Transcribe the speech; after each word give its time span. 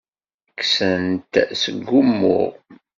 Kksen-t 0.59 1.33
seg 1.61 1.75
wumuɣ. 1.89 2.49